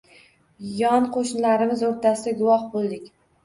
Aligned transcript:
Yon 0.77 1.05
qoʻshnilarimiz 1.19 1.87
oʻrtasida 1.93 2.37
guvoh 2.43 2.69
boʻldik. 2.77 3.17